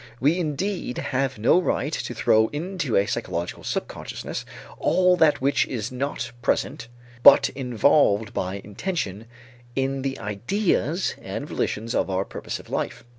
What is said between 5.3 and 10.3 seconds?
which is not present but involved by intention in the